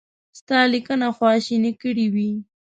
ستا 0.39 0.59
لیکنه 0.73 1.07
خواشینی 1.17 1.71
کړی 1.81 2.05
وي. 2.13 2.31